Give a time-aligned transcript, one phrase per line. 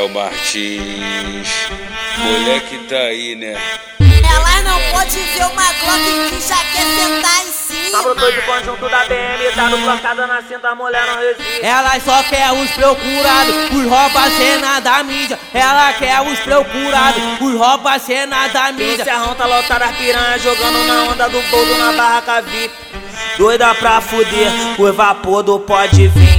[0.00, 1.48] Chael Martins.
[2.16, 3.54] Moleque tá aí, né?
[4.00, 7.90] Elas não pode ver uma Glock que já quer sentar em cima.
[7.90, 11.64] Tá brotou de conjunto da BM, tá no blocada na cinta, a mulher não resiste.
[11.66, 15.38] Ela só quer os procurados, os rouba cena da mídia.
[15.52, 19.04] Ela quer os procurados, os rouba cena da E o mídia.
[19.04, 22.74] Serrão tá lotado as piranha jogando na onda do boldo na barraca VIP.
[23.36, 26.29] Doida pra fuder, o vapor do pode vir.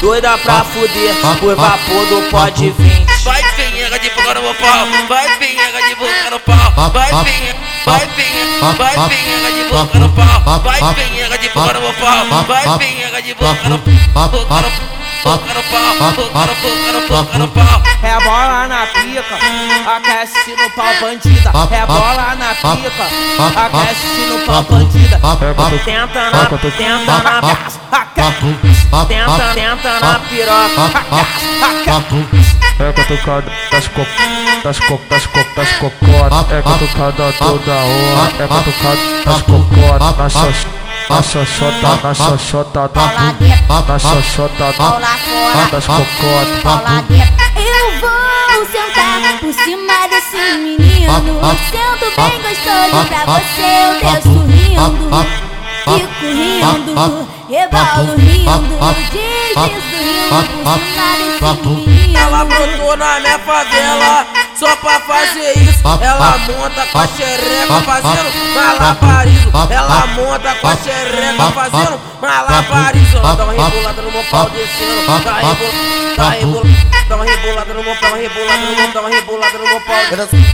[0.00, 3.04] Doida pra fuder, o vapor do pode vir.
[3.24, 7.58] Vai pinhega de boca no meu pau, vai pinhega de boca no pau, vai pinhega,
[7.86, 12.44] vai pinhega, vai pinhega de boca no pau, vai pinhega de boca no meu pau,
[12.46, 14.94] vai pinhega de boca no boca no
[15.24, 17.82] boca no pau, boca no boca no boca no pau.
[18.02, 19.24] É bola na pica,
[19.96, 21.50] aquece no pau bandida.
[21.70, 23.08] É bola na pica,
[23.66, 25.18] aquece no pau bandida.
[25.84, 26.46] Tenta na,
[26.76, 27.40] tenta na,
[29.08, 30.84] tenta, tenta na piroca.
[32.76, 34.04] É catucada das co
[34.64, 40.28] das co das co das cocotas É catucada toda hora É catucada das cocotas Na
[40.28, 40.66] xox
[41.08, 42.90] na xoxota na xoxota
[43.86, 45.84] na xoxota da fora, das
[47.08, 47.44] dentro.
[47.56, 51.40] Eu vou sentar por cima desse menino.
[51.70, 55.04] Sento bem gostoso pra você, eu desço rindo.
[55.84, 57.70] Fico rindo, cima
[59.68, 60.28] desse menino.
[62.16, 64.26] Ela brotou na minha favela
[64.58, 65.82] só pra fazer isso.
[66.00, 69.52] Ela monta com a xereca fazendo malabarismo.
[69.70, 73.18] Ela monta com a xereca fazendo malabarismo.
[73.18, 75.06] Ela dá uma rebolada no meu pau descendo.
[75.06, 76.36] Dá uma rebolada, dá
[77.12, 77.74] uma rebolada.
[77.74, 79.96] No meu pau, rebolada no uma rebolada no meu pau.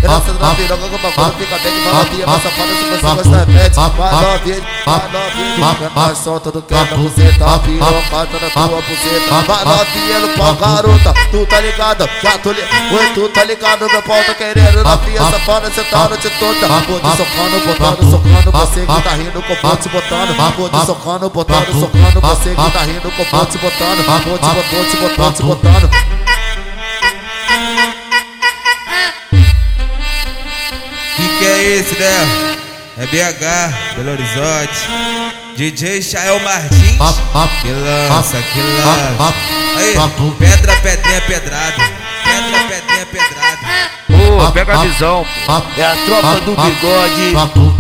[0.03, 3.77] Herança da piroca com bagulho, fica bem vai novinha, vai safada se você gosta repete
[3.77, 9.35] Vai novinha, vai novinha, vai solta do quebra buceta Piroca tá na tua buceta.
[9.47, 13.87] Vai novinha no pau, garota, tu tá ligado, já tô ligado Oi, tu tá ligado,
[13.87, 18.11] meu pau tá querendo Novinha safada, cê tá a noite toda Vou te socando, botando,
[18.11, 20.57] socando Você que tá rindo, com vou te botando.
[20.57, 24.07] Vou te socando, botando, socando Você que tá rindo, com vou te botando.
[24.07, 26.20] Vou te botando, te botando, te botando
[31.81, 32.57] esse, né?
[32.99, 34.89] É BH, Belo Horizonte.
[35.57, 36.99] DJ Chael Martins.
[37.63, 39.35] Que lança, que lança.
[39.77, 39.95] Aí,
[40.39, 41.83] pedra, pedrinha, pedrada.
[42.23, 43.91] Pedra, pedrinha, pedrada.
[44.11, 45.53] Ô, pega a visão, pô.
[45.79, 47.35] É a tropa do bigode,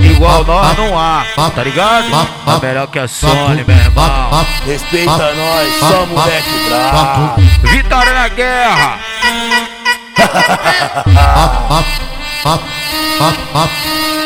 [0.06, 1.24] igual nós não há,
[1.54, 2.10] tá ligado?
[2.44, 4.46] Tá melhor que a Sony, meu irmão.
[4.66, 7.40] Respeita nós, só moleque bravo.
[7.62, 8.98] Vitória na guerra!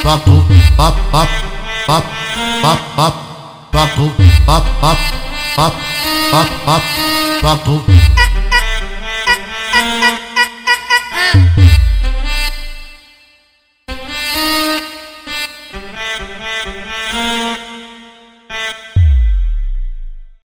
[0.04, 0.44] papo,
[0.76, 1.32] papo, papo,
[1.86, 2.08] papo,
[2.62, 3.22] papo,
[3.72, 4.12] papo,
[4.44, 5.78] papo, papo,
[6.30, 6.82] papo, papo,
[7.42, 8.04] papo.